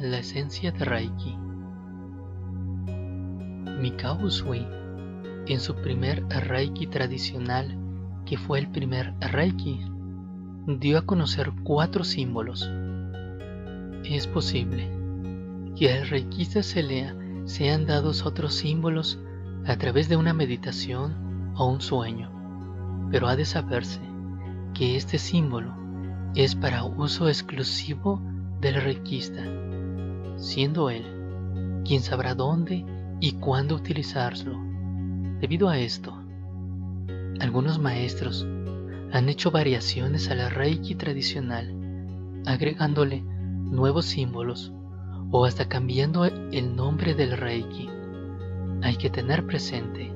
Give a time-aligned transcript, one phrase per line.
[0.00, 1.38] La esencia de Reiki.
[3.80, 4.66] Mikao Usui,
[5.46, 7.78] en su primer Reiki tradicional,
[8.26, 9.80] que fue el primer Reiki,
[10.66, 12.70] dio a conocer cuatro símbolos.
[14.04, 14.90] Es posible
[15.76, 19.18] que al reikista se lea sean dados otros símbolos
[19.64, 22.30] a través de una meditación o un sueño,
[23.10, 24.00] pero ha de saberse
[24.74, 25.74] que este símbolo
[26.34, 28.20] es para uso exclusivo
[28.60, 29.42] del reikista,
[30.36, 31.04] siendo él
[31.84, 32.84] quien sabrá dónde
[33.20, 34.58] y cuándo utilizarlo.
[35.40, 36.18] Debido a esto,
[37.38, 38.46] algunos maestros
[39.12, 41.74] han hecho variaciones a la reiki tradicional,
[42.44, 44.72] agregándole nuevos símbolos
[45.30, 47.88] o hasta cambiando el nombre del reiki.
[48.82, 50.12] Hay que tener presente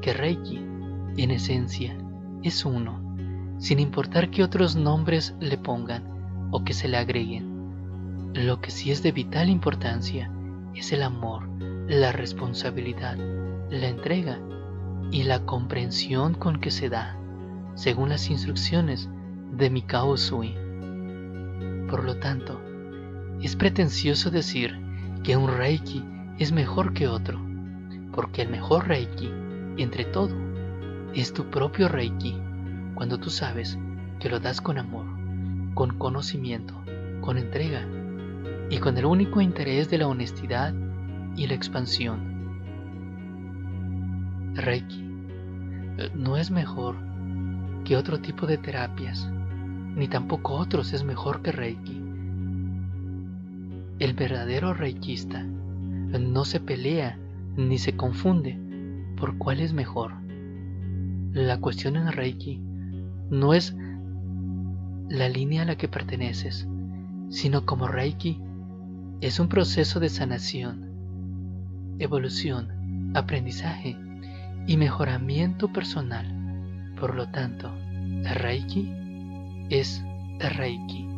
[0.00, 0.64] que reiki,
[1.16, 1.96] en esencia,
[2.42, 3.16] es uno,
[3.58, 7.51] sin importar qué otros nombres le pongan o que se le agreguen.
[8.34, 10.32] Lo que sí es de vital importancia
[10.74, 11.50] es el amor,
[11.86, 13.18] la responsabilidad,
[13.68, 14.40] la entrega
[15.10, 17.18] y la comprensión con que se da,
[17.74, 19.10] según las instrucciones
[19.52, 20.54] de Mikao Usui.
[21.90, 22.58] Por lo tanto,
[23.42, 24.80] es pretencioso decir
[25.22, 26.02] que un Reiki
[26.38, 27.38] es mejor que otro,
[28.12, 29.30] porque el mejor Reiki,
[29.76, 30.34] entre todo,
[31.14, 32.40] es tu propio Reiki,
[32.94, 33.78] cuando tú sabes
[34.20, 35.04] que lo das con amor,
[35.74, 36.74] con conocimiento,
[37.20, 37.86] con entrega
[38.72, 40.72] y con el único interés de la honestidad
[41.36, 42.32] y la expansión.
[44.54, 45.04] Reiki
[45.98, 46.96] eh, no es mejor
[47.84, 49.30] que otro tipo de terapias,
[49.94, 52.02] ni tampoco otros es mejor que Reiki.
[53.98, 57.18] El verdadero reikista no se pelea
[57.56, 58.58] ni se confunde
[59.18, 60.14] por cuál es mejor.
[61.34, 62.58] La cuestión en Reiki
[63.28, 63.76] no es
[65.10, 66.66] la línea a la que perteneces,
[67.28, 68.40] sino como Reiki
[69.22, 73.96] es un proceso de sanación, evolución, aprendizaje
[74.66, 76.92] y mejoramiento personal.
[76.98, 77.72] Por lo tanto,
[78.24, 78.92] Reiki
[79.70, 80.02] es
[80.40, 81.11] Reiki.